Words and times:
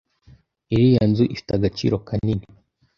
Iriya 0.73 1.03
nzu 1.09 1.23
ifite 1.33 1.49
agaciro 1.53 1.95
kanini 2.07 2.45